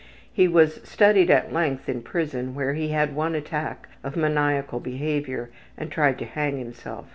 [0.33, 5.51] He was studied at length in prison where he had one attack of maniacal behavior
[5.77, 7.05] and tried to hang himself.